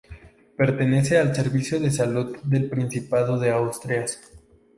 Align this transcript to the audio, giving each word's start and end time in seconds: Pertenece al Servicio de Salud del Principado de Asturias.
Pertenece 0.57 1.19
al 1.19 1.35
Servicio 1.35 1.79
de 1.79 1.91
Salud 1.91 2.35
del 2.41 2.67
Principado 2.67 3.37
de 3.37 3.51
Asturias. 3.51 4.19